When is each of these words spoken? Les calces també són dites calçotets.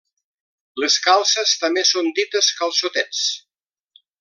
Les 0.83 0.95
calces 1.07 1.51
també 1.65 1.83
són 1.91 2.09
dites 2.21 2.51
calçotets. 2.63 3.21